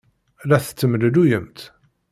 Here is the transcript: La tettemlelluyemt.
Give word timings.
La 0.49 0.57
tettemlelluyemt. 0.63 1.59